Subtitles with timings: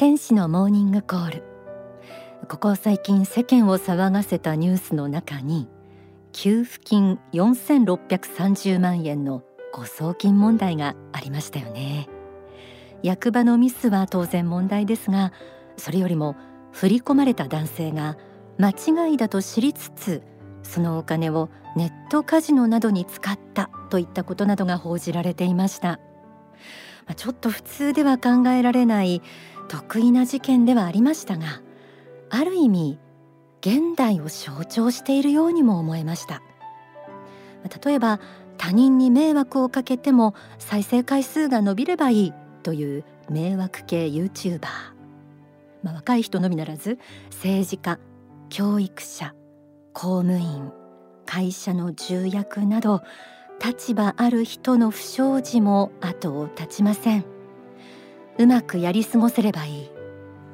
[0.00, 1.42] 天使のモーニングコール。
[2.48, 5.68] ここ最近世間を騒がせたニュースの中に
[6.32, 9.42] 給付金4630万円の
[9.74, 12.08] 誤送金問題がありましたよね。
[13.02, 15.34] 役場のミスは当然問題ですが
[15.76, 16.34] それよりも
[16.72, 18.16] 振り込まれた男性が
[18.56, 20.22] 間違いだと知りつつ
[20.62, 26.00] そのお金をネットカジノなどに使ったといったことなどが報じられていました。
[27.16, 29.22] ちょっと普通では考えられない
[29.70, 31.62] 得意な事件ではありましたが
[32.28, 32.98] ある意味
[33.60, 36.42] 現代を象徴しているようにも思えました。
[37.84, 38.20] 例えば
[38.56, 44.60] 他人に迷惑をかけても再生回数が伸びればいいという迷惑系 YouTuber、
[45.82, 46.98] まあ、若い人のみならず
[47.30, 47.98] 政治家
[48.48, 49.34] 教育者
[49.92, 50.72] 公務員
[51.26, 53.02] 会社の重役など
[53.64, 57.39] 立場ある人の不祥事も後を絶ちません。
[58.40, 59.90] うまくやり過ごせればいい。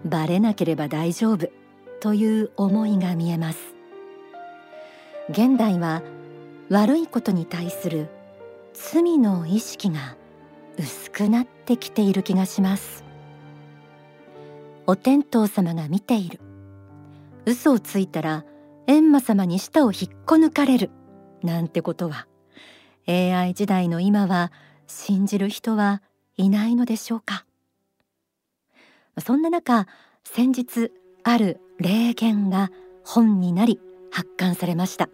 [0.05, 1.47] バレなければ大丈夫。
[2.01, 3.61] という思いが見えます。
[5.31, 6.03] 現代は
[6.69, 8.09] 悪いことに対する
[8.75, 10.17] 罪の意識が
[10.77, 13.05] 薄くなってきている気がします。
[14.89, 16.41] お天道様が見ている。
[17.45, 18.45] 嘘をついたら
[18.89, 20.91] 閻魔様に舌を引っこ抜かれる。
[21.45, 22.27] なんてことは。
[23.07, 24.51] AI 時代の今は
[24.89, 26.03] 信じる人は
[26.37, 27.46] いないのでしょうか。
[29.21, 29.87] そんな中
[30.25, 32.71] 先日ある霊言が
[33.05, 35.09] 本になり発刊されました。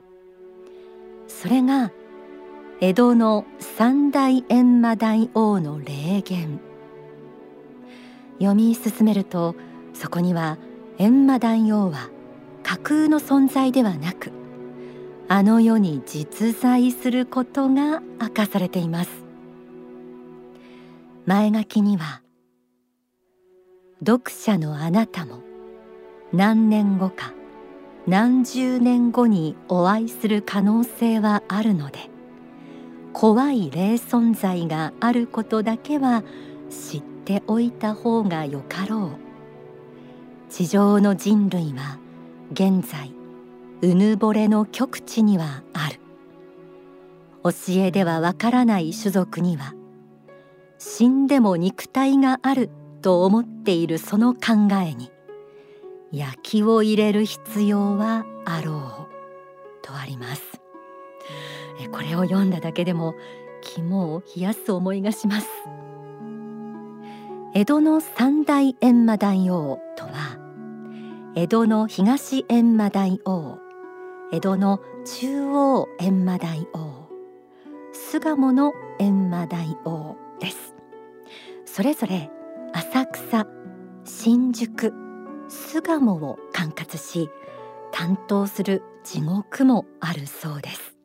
[1.29, 1.93] それが
[2.81, 6.61] 江戸の三代閻魔大王の霊言。
[8.39, 9.55] 読み進めると
[9.95, 10.59] そこには
[10.99, 12.11] 閻魔大王は
[12.63, 14.33] 架空の存在ではなく
[15.29, 19.11] あの世に実在することが明かされています。
[21.25, 22.22] 前書きには
[24.05, 25.39] 読者のあなたも
[26.33, 27.33] 何年後か
[28.09, 32.11] 何十年後にお会いする可能性はあるので
[33.13, 36.25] 怖い霊存在があることだけは
[36.69, 39.11] 知っておいた方がよかろう。
[40.51, 41.99] 地上の人類は
[42.53, 43.13] 現在
[43.83, 46.01] うぬぼれの極地にはある。
[47.45, 47.51] 教
[47.83, 49.75] えではわからない種族には
[50.79, 52.71] 死んでも肉体がある
[53.03, 55.11] と思っているその考えに
[56.13, 60.43] 焼きを入れる必要はあろうとあります。
[61.91, 63.15] これを読んだだけでも
[63.61, 65.49] 肝を冷やす思いがします。
[67.55, 70.39] 江戸の三代閻魔大王とは
[71.35, 73.59] 江戸の東閻魔大王
[74.33, 77.09] 江戸の中央閻魔大王
[77.93, 80.75] 巣鴨の閻魔大王です。
[81.65, 82.31] それぞれ
[83.13, 83.47] 草
[84.05, 84.93] 新宿
[85.49, 87.31] 巣鴨を管轄し
[87.93, 90.97] 担当する地獄もあるそうです。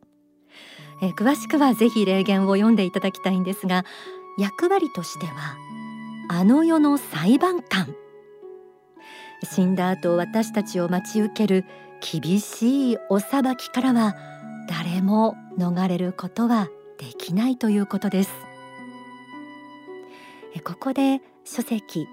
[1.01, 3.84] え詳しくはぜひ霊言を読んでいただきたいんですが
[4.40, 5.57] 役割としては
[6.29, 7.94] あの世の裁判官。
[9.44, 11.66] 死んだ後私たちを待ち受ける
[12.01, 14.16] 厳しいお裁きからは
[14.68, 18.31] 誰も逃れることはできないということです。
[20.63, 22.09] ここで書籍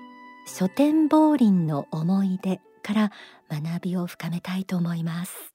[0.47, 3.12] 書店亡林の思い出から
[3.50, 5.53] 学びを深めたいと思います。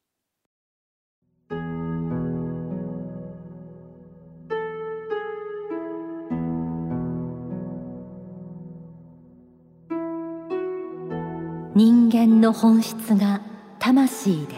[11.74, 13.42] 人間の本質が
[13.80, 14.56] 魂で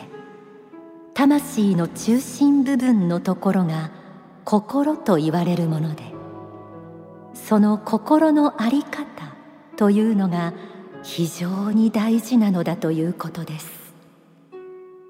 [1.14, 3.92] 魂の中心部分のところが
[4.46, 6.11] 心と言われるもので
[7.48, 9.06] その心の在り方
[9.76, 10.54] というのが
[11.04, 13.70] 非常に大事なのだということです。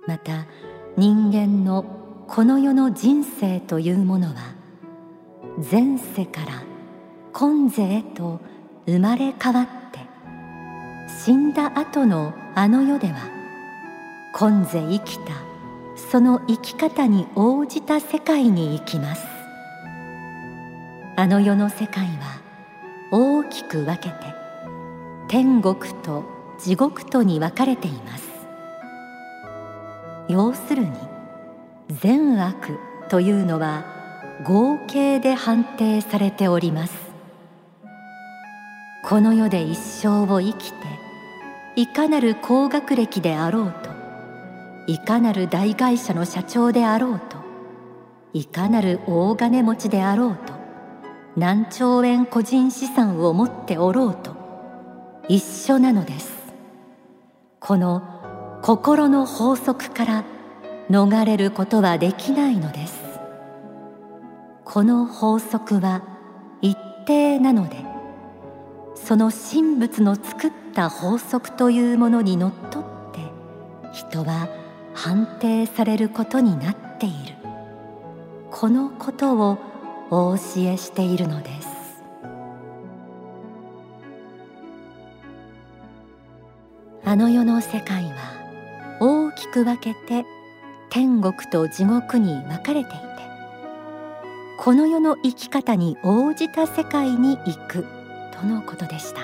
[0.08, 0.46] また
[0.98, 1.86] 人間の
[2.28, 4.34] この世の人生というものは
[5.58, 6.64] 前世から
[7.34, 8.40] 今世へと
[8.88, 10.00] 生まれ変わって
[11.24, 13.30] 死んだ後のあの世では
[14.34, 15.34] 今世生きた
[16.10, 19.41] その生き方に応じた世界に生きます。
[21.18, 22.42] あの世の世界は
[23.12, 24.16] 大きく分けて
[25.28, 26.24] 天国と
[26.60, 28.30] 地獄とに分かれています。
[30.30, 30.92] 要するに
[31.90, 32.80] 善悪
[33.10, 33.84] というのは
[34.46, 36.94] 合計で判定されております。
[39.04, 40.78] この世で一生を生きて
[41.76, 43.90] いかなる高学歴であろうと
[44.88, 47.38] いかなる大会社の社長であろうと
[48.34, 50.61] いかなる大金持ちであろうと
[51.38, 54.36] 何兆円個人資産を持っておろうと
[55.30, 56.30] 一緒なのです。
[57.60, 58.04] この
[58.62, 60.24] 心の法則から
[60.90, 63.00] 逃れることはできないのです。
[64.66, 66.02] この法則は
[66.62, 67.78] 一定なので
[68.96, 73.20] その神仏の作った法則というものにのっとって
[73.94, 74.50] 人は
[74.94, 77.36] 判定されることになっている。
[78.52, 79.71] このことを
[80.14, 81.68] お教えしているのです。
[87.06, 88.18] あの世の世界は
[89.00, 90.26] 大きく分けて
[90.90, 92.98] 天国と地獄に分かれていて
[94.60, 97.86] この世の生き方に応じた世界に行く
[98.34, 99.22] とのことでした。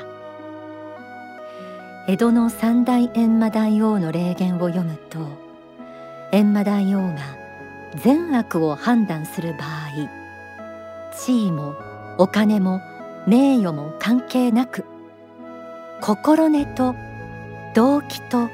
[2.08, 5.20] 江戸の三代閻魔大王の霊言を読むと
[6.32, 7.18] 閻魔大王が
[7.98, 9.87] 善悪を判断する場合
[11.26, 11.76] 地位も
[12.18, 12.82] お金も
[13.28, 14.86] 名誉も関係なく
[16.02, 16.96] 心根と
[17.76, 18.48] 動機と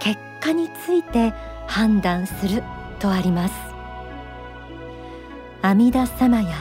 [0.00, 1.32] 結果について
[1.66, 2.62] 判断する
[2.98, 3.54] とあります。
[5.62, 6.54] 阿弥陀様や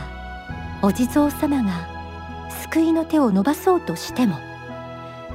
[0.82, 1.88] お地蔵様が
[2.72, 4.36] 救いの手を伸ばそうとしても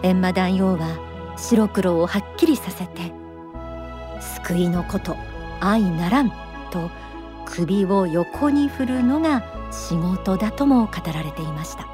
[0.03, 0.99] 閻魔大王は
[1.37, 3.13] 白黒をはっきりさせて
[4.45, 5.17] 救いのこと
[5.61, 6.31] 愛ならん
[6.71, 6.91] と
[7.47, 9.43] 首を横に振るのが
[9.73, 11.89] 仕事だとも語られていました。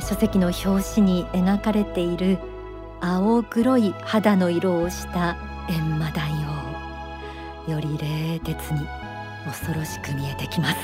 [0.00, 2.38] 書籍の表紙に描かれている
[3.00, 5.36] 青黒い肌の色をした
[5.68, 6.30] 閻魔大
[7.66, 8.80] 王より冷徹に
[9.46, 10.76] 恐ろしく見えてきます。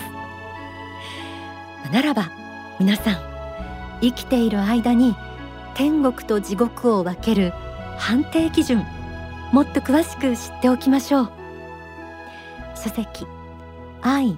[1.93, 2.31] ならば
[2.81, 3.17] 皆さん
[4.01, 5.15] 生きている間に
[5.75, 7.53] 天国と地獄を分ける
[7.99, 8.85] 判定基準
[9.53, 11.31] もっと詳しく知っておきましょう。
[12.75, 13.27] 書籍
[14.03, 14.37] 愛。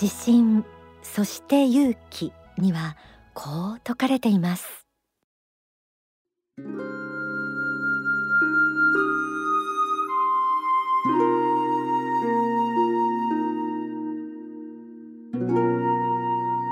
[0.00, 0.64] 自信
[1.02, 2.96] そして勇気には
[3.34, 4.86] こう説かれています。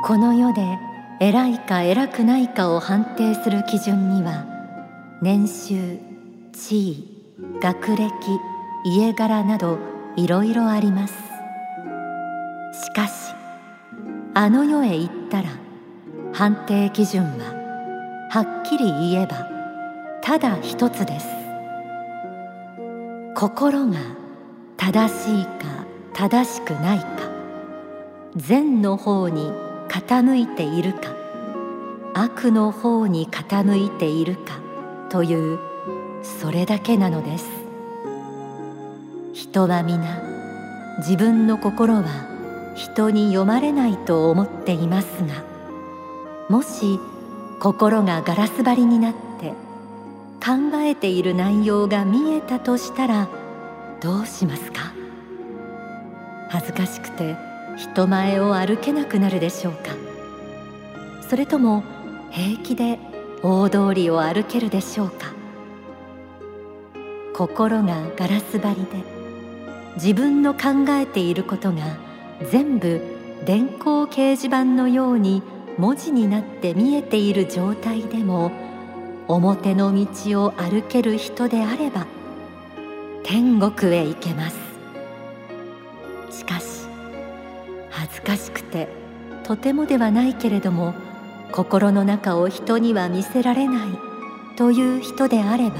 [0.02, 0.78] この世で
[1.20, 4.44] 偉いか偉くないかを判定する基準には
[5.22, 5.98] 年収
[6.52, 7.22] 地位
[7.62, 8.08] 学歴
[8.84, 9.78] 家柄など
[10.16, 11.29] いろいろあります。
[12.90, 13.32] しかし
[14.34, 15.50] あの世へ行ったら
[16.32, 19.48] 判定基準ははっきり言えば
[20.22, 21.26] ただ一つです。
[23.36, 23.96] 心が
[24.76, 27.06] 正しいか正しくないか
[28.34, 29.52] 善の方に
[29.88, 31.14] 傾いているか
[32.14, 34.58] 悪の方に傾いているか
[35.10, 35.60] という
[36.22, 37.46] それだけなのです。
[39.32, 40.20] 人は皆
[40.98, 42.29] 自分の心は
[42.80, 45.44] 人に読まれないと思っていますが
[46.48, 46.98] もし
[47.60, 49.50] 心がガラス張りになって
[50.42, 53.28] 考えている内容が見えたとしたら
[54.00, 54.94] どうしますか？
[56.48, 57.36] 恥ずかしくて
[57.76, 59.90] 人前を歩けなくなるでしょうか？
[61.28, 61.84] それとも
[62.30, 62.98] 平気で
[63.42, 65.34] 大通りを歩けるでしょうか？
[67.34, 69.04] 心がガラス張りで
[69.96, 71.82] 自分の考えていることが
[72.48, 73.00] 全部
[73.44, 75.42] 電光掲示板のように
[75.78, 78.52] 文字になって見えている状態でも
[79.28, 82.06] 表の道を歩ける人であれば
[83.22, 84.58] 天国へ行けます。
[86.30, 86.86] しかし
[87.90, 88.88] 恥ずかしくて
[89.44, 90.94] とてもではないけれども
[91.52, 93.88] 心の中を人には見せられない
[94.56, 95.76] という人であれば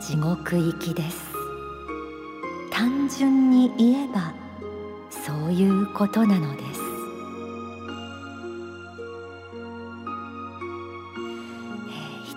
[0.00, 1.30] 地獄行きです。
[2.70, 4.39] 単純に言えば
[5.30, 6.80] そういうことなのです。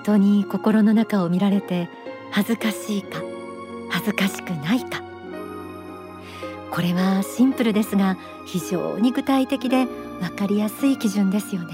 [0.03, 1.89] 人に心の中を見られて
[2.29, 3.19] 恥ずかしいか
[3.89, 5.01] 恥ずかしくないか。
[6.69, 9.85] これはシンプルですが非常に具体的で
[10.19, 11.73] 分かりやすい基準ですよね。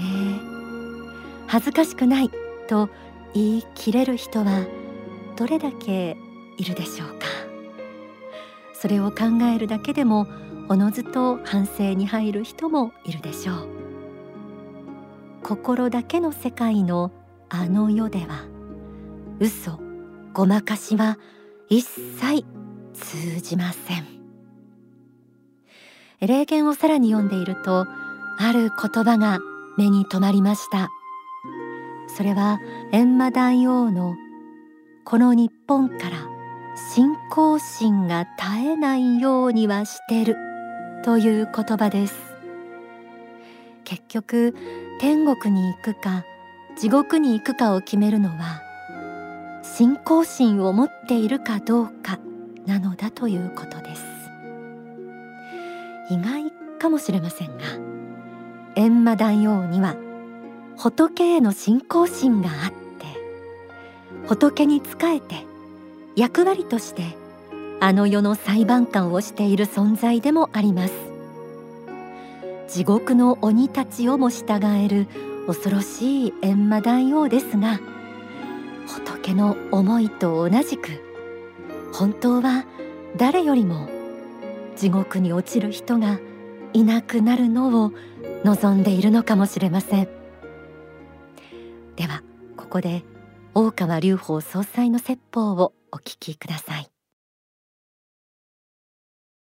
[1.48, 2.30] 恥ずかしくない
[2.66, 2.88] と
[3.34, 4.64] 言い切れる人は
[5.36, 6.16] どれだけ
[6.56, 7.26] いるでしょうか。
[8.72, 9.24] それを考
[9.54, 10.26] えるだけでも
[10.70, 13.68] おのずと反省に入る人もいるでしょう。
[15.42, 17.10] 心だけの世界の
[17.48, 18.44] あの世では
[19.40, 19.80] 嘘
[20.32, 21.18] ごまかしは
[21.68, 22.44] 一切
[22.94, 24.06] 通じません。
[26.20, 27.88] 霊言をさらに読んでいると
[28.38, 29.40] ある言葉が
[29.76, 30.88] 目に留まりました。
[32.16, 32.60] それは
[32.92, 34.14] 閻魔大王の
[35.04, 36.28] この日本から
[36.94, 40.49] 信仰心が絶えないようにはしてる。
[41.02, 42.14] という言葉です。
[43.84, 44.54] 結局
[45.00, 46.24] 天国に行くか
[46.76, 48.62] 地獄に行くかを決めるのは
[49.62, 52.18] 信仰心を持っているかどうか
[52.66, 54.02] なのだということです。
[56.10, 57.64] 意外かもしれませんが
[58.74, 59.96] 閻魔大王には
[60.76, 63.06] 仏への信仰心があって
[64.26, 65.46] 仏に仕えて
[66.16, 67.16] 役割として
[67.80, 70.92] あの世の裁判官をしている存在でもあります。
[72.68, 75.08] 地獄の鬼たちをも従える
[75.46, 77.80] 恐ろしい閻魔大王ですが
[78.86, 81.02] 仏の思いと同じく
[81.92, 82.64] 本当は
[83.16, 83.88] 誰よりも
[84.76, 86.20] 地獄に落ちる人が
[86.72, 87.92] いなくなるのを
[88.44, 90.08] 望んでいるのかもしれません。
[91.96, 92.22] では
[92.56, 93.02] ここで
[93.52, 96.88] 大川隆法総裁の説法をお聞きください。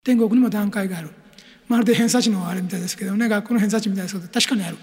[0.03, 1.11] 天国にも段階がある。
[1.69, 3.29] まるで偏差値のあれみたいですけどね。
[3.29, 4.79] 学校の偏差値みたいですけど確かにある、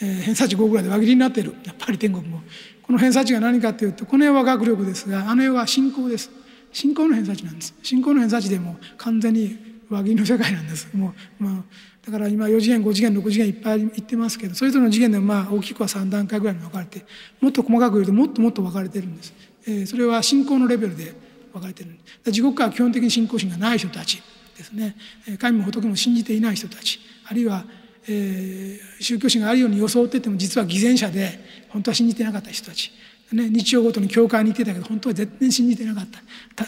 [0.00, 1.54] えー、偏差値5ぐらいで輪切りになっている。
[1.64, 2.40] やっぱり天国も。
[2.82, 6.30] この偏差値が何かというとこの世は学力ですがあの世は信仰です。
[6.72, 7.74] 信仰の偏差値なんです。
[7.82, 9.58] 信仰の偏差値でも完全に
[9.90, 10.88] 輪切りの世界なんです。
[10.94, 11.62] もう、まあ、
[12.06, 17.04] だから今4次元5次元6次元いっぱい言ってますけどそれぞれの次元でもまあ大きくは3段階ぐらいに分かれて
[17.40, 19.32] もっと細かく言うともっともっと分かれてるんです、
[19.68, 21.14] えー、それは信仰のレベルで
[21.52, 21.90] 分かれてる。
[22.32, 24.22] 地獄から基本的に信仰心がない人たち。
[24.56, 24.96] ですね。
[25.38, 27.00] 神も仏も信じていない人たち。
[27.24, 27.64] あるいは、
[28.08, 32.90] えー、宗教心があるように装ってても実は偽善者で本当は信じてなかった人たち、
[33.32, 36.06] ね、日曜ごとに教会に行ってたけど本当は絶対信じてなかっ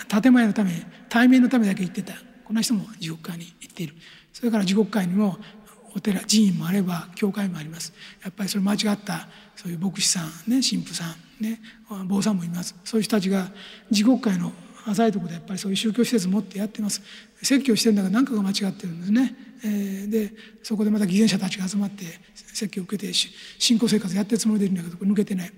[0.08, 0.20] た。
[0.20, 2.14] 建前のため対面のためだけ行ってた。
[2.44, 3.94] こんな人も地獄界に行っている。
[4.32, 5.38] それから地獄界にも
[5.96, 7.92] お寺寺院もあれば教会もあります。
[8.22, 11.04] やっぱりそれ間違ったそういう牧師さんね神父さ
[11.40, 11.60] んね
[12.06, 12.74] 坊さんもいます。
[12.84, 13.50] そういう人たちが
[13.90, 14.52] 地獄界の
[14.86, 17.02] 浅いところでやっぱりそういう宗教施設持ってやってます。
[17.42, 25.52] 説教してるんだから何かが間違ってるんですね、えー、でそこでまた偽善者たちが集まって説教を受けて信仰生活やってるつもりでいるんだけど抜けてない。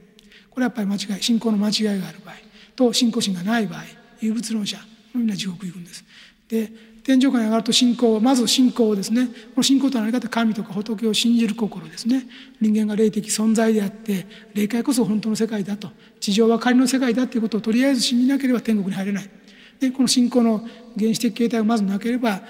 [0.50, 2.34] これやっぱり間違い信仰の間違いがある場合
[2.74, 3.82] と信仰心がない場合
[4.20, 4.78] 有物論者
[5.14, 6.04] みんな地獄行くんです。
[6.48, 6.70] で
[7.06, 9.28] 天上界に上がると信仰まず信仰ですね。
[9.28, 12.26] この信仰とは何かと神とか仏を信じる心ですね。
[12.60, 15.88] 人間が霊的存在であって霊界こそ本当の世界だと。
[16.18, 19.30] 地上は仮の世界だということをとりあえず信じなければ天国に入れない。
[19.78, 20.66] でこの信仰の
[20.98, 22.40] 原始的形態がまずなければ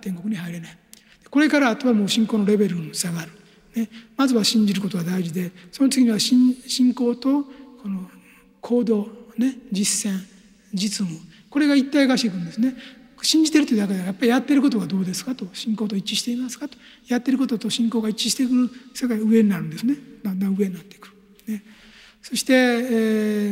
[0.00, 0.78] 天国に入れない。
[1.28, 3.30] これからあとはもう信仰のレベルに下がる、
[3.74, 6.54] ね、まずは信じることが大事でその次には信
[6.94, 7.50] 仰とこ
[7.86, 8.08] の
[8.62, 10.24] 行動、ね、実践
[10.72, 11.20] 実務。
[11.50, 12.74] これが一体化していくんですね。
[13.22, 16.76] 信じてるというだけではやっぱりやってることがどうですかと信仰と一致していますかと。
[17.08, 19.96] やってることと信仰が一致してくる世界が上になるんですね。
[20.22, 21.08] だんだん上になっていく。
[21.46, 21.62] る、ね、
[22.22, 22.56] そして、え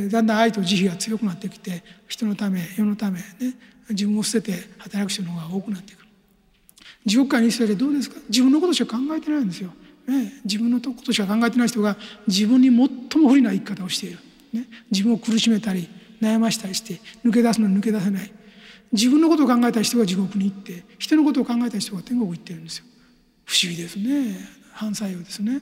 [0.09, 3.25] ー、だんだん愛と慈悲が強くなってきて人のため世のため、ね、
[3.90, 6.02] 自分を捨てて働く人の方が多くなってく。
[6.02, 6.04] る
[7.06, 8.16] 地獄界に生てどうですか？
[8.28, 9.71] 自分のことしか考えてないんですよ、
[10.06, 14.18] ね、自分のことしか考えてない人が自分に最も不利な生き方をしている、
[14.52, 15.88] ね、自分を苦しめたり
[16.23, 18.33] 悩ましたりして抜け出すのに抜け出せない。
[18.94, 22.84] 自分のことを考えた人が地獄に行って人のことを考えた人が天国行ってるんですよ。
[23.44, 24.38] 不思議ですね。
[24.72, 25.60] 反作用ですね。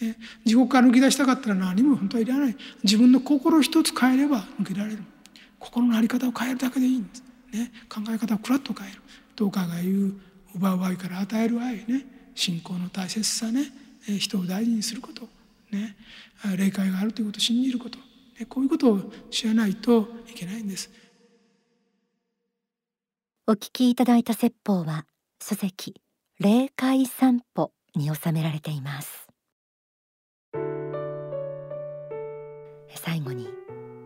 [0.00, 0.16] ね。
[0.44, 2.56] 地獄から抜け出したかったら何も本当はいらない。
[2.82, 4.98] 自分の心一つ変えれば抜けられる。
[5.60, 7.22] 心の在り方を変えるだけでいいんです、
[7.52, 9.00] ね、考え方をクラッと変える。
[9.36, 10.14] どうかが言う
[10.56, 12.04] 奪う愛から与える愛ね。
[12.34, 13.72] 信仰の大切さね。
[14.18, 15.28] 人を大事にすること。
[15.70, 15.96] ね。
[16.56, 17.98] 霊界があるということを信じること。
[18.48, 20.90] こういうことを知らないといけないんです。
[23.52, 25.04] お聞きいただいた説法は
[25.38, 26.00] 書籍
[26.40, 29.28] 霊界散歩に収められています。
[32.94, 33.50] 最後に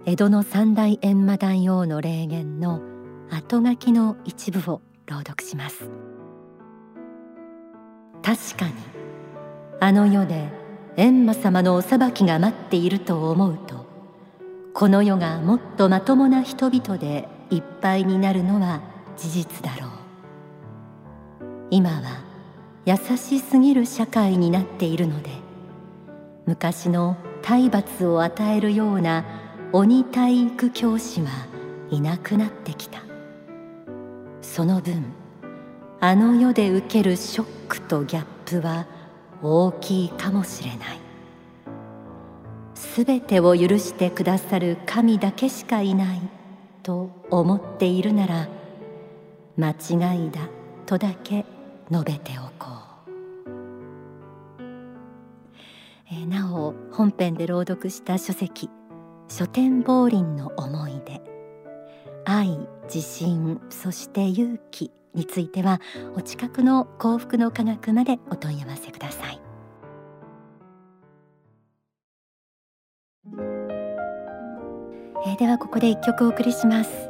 [0.04, 2.82] 江戸の三大閻魔大王の霊言の
[3.30, 5.88] 後書きの一部を朗読します。
[8.24, 8.74] 確かに
[9.78, 10.48] あの世で
[10.96, 13.86] 閻魔様のお裁きが待っていると思うと
[14.74, 19.90] この世がもっとまともな人々でいっぱいになるのは事実だろう
[21.70, 22.24] 今は
[22.84, 25.30] 優しすぎる社会になっているので
[26.46, 29.24] 昔の体罰を与えるような
[29.72, 31.28] 鬼体育教師は
[31.90, 33.02] いなくなってきた。
[34.40, 35.04] その分
[36.00, 38.86] あの世で受けるショックとギャップは
[39.42, 41.00] 大きいかもしれない。
[42.74, 46.20] すべてを許してくださる神だけしかいない
[46.82, 48.48] と思っているなら
[49.56, 50.48] 間違いだ
[50.84, 51.44] とだけ
[51.90, 52.70] 述べておこ
[53.06, 54.62] う、
[56.10, 58.68] えー、なお本編で朗読した書籍
[59.28, 61.20] 書店亡林の思い出
[62.24, 65.80] 愛自信そして勇気については
[66.14, 69.40] お近くの幸福の科学までお問い合わせください。
[75.24, 77.05] えー、ではここで一曲お送りします。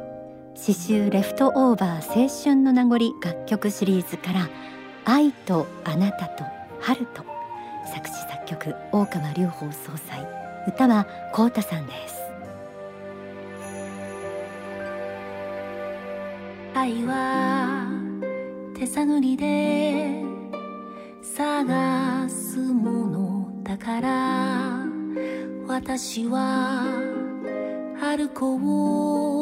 [0.59, 4.49] 詩集レフトオーバー青春の名残楽曲シリーズから
[5.05, 6.43] 愛とあなたと
[6.81, 7.23] 春と
[7.85, 10.27] 作詞作曲大川隆法総裁。
[10.67, 12.15] 歌はコ太さんです。
[16.73, 17.87] 愛は
[18.75, 20.23] 手探りで
[21.21, 24.85] 探すものだから
[25.67, 26.83] 私は
[28.01, 29.36] 歩こう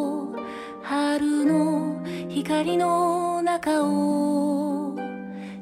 [2.36, 4.94] 光の中を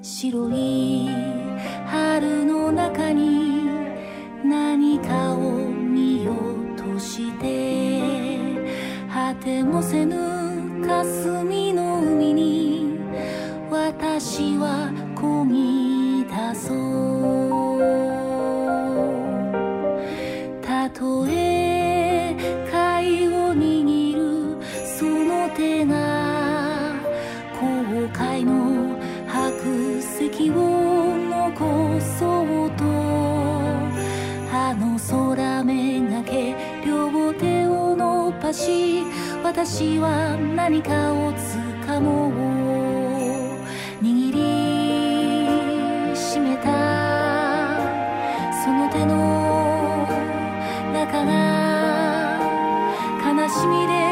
[0.01, 1.07] 白い
[1.85, 3.61] 春の中に
[4.43, 5.37] 何かを
[5.69, 8.41] 見ようとして
[9.07, 10.17] 果てもせぬ
[10.83, 12.97] 霞の海に
[13.69, 14.82] 私は
[28.13, 30.53] 界の白石を
[31.17, 32.83] 残そうと
[34.55, 36.55] あの空めがけ
[36.85, 39.03] 両手を伸ばし
[39.43, 42.31] 私は何かをつかもう
[44.01, 46.69] 握りしめた
[48.63, 50.07] その手の
[50.93, 51.31] 中が
[53.25, 54.02] 悲しみで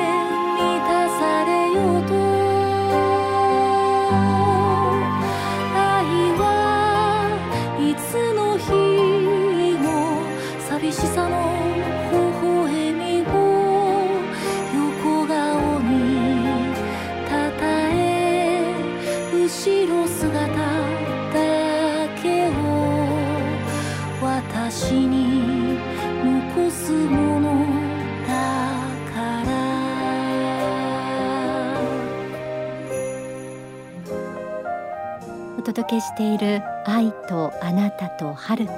[36.02, 38.74] している愛とあなたと春と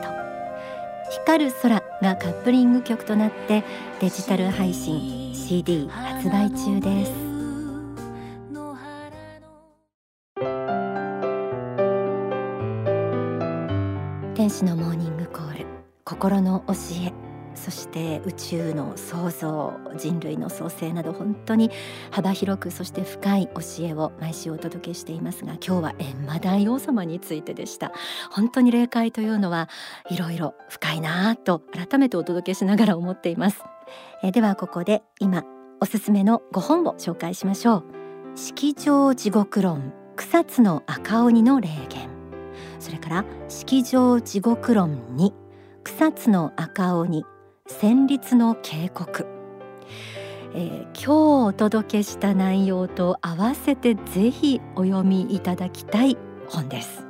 [1.09, 3.63] 光る空がカップリング曲となって
[3.99, 7.11] デジタル配信 CD 発売中です。
[14.35, 15.65] 天使のモーニングコール
[16.03, 16.73] 心の教
[17.07, 17.32] え。
[17.63, 21.71] そして宇宙の創造人類の創生など本当に
[22.11, 27.93] 幅広くそして深い教えを毎週お届けしていますが今日は閻魔大王様についてでした。
[28.29, 29.69] 本当に霊界というのは
[30.09, 33.63] いろいろ深いなと改めてお届けしながら思っています。
[34.23, 35.45] えではここで今
[35.79, 37.83] おすすめの5本を紹介しましょう。
[38.35, 42.09] 式場地獄論草津の赤鬼の霊言。
[42.79, 45.33] それから式場地獄論に
[45.85, 47.25] 草津の赤鬼
[47.65, 49.25] 戦慄の警告、
[50.53, 51.11] えー、今日
[51.47, 56.17] お届けした内容と合わせてぜひお読みいただきたい
[56.49, 57.05] 本です。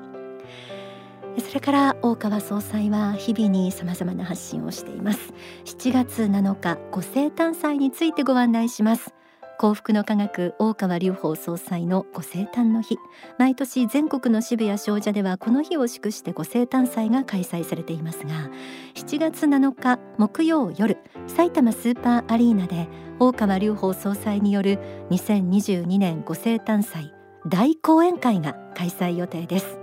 [1.40, 5.34] それから大川総裁は日々に様々な発信をしています。
[5.66, 9.16] 7月7日ご生誕祭についてご案内します。
[9.64, 12.98] 幸福の科学大川隆法総裁のご生誕の日。
[13.40, 18.50] 毎年全国の支部や商社ではこの日を祝してご生誕祭が開催されていますが
[18.96, 20.98] 7月7日木曜夜
[21.28, 24.80] 埼玉スーパーアリーナで大川隆法総裁による
[25.12, 27.14] 2022年ご生誕祭
[27.48, 29.80] 大講演会が開催予定です。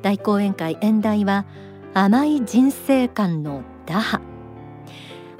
[0.00, 1.44] 大講演会演題は
[1.92, 4.22] 甘い人生観の打破。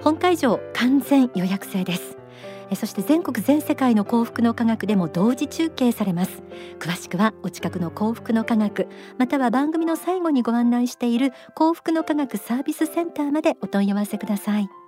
[0.02, 2.19] 本会場完全予約制です。
[2.74, 6.42] そして全国全世界の幸福の科学でも同時中継されます。
[6.78, 8.86] 詳しくはお近くの幸福の科学
[9.18, 14.79] または番組の最後にご案内している幸福の科学サービスセンターまでお問い合わせください。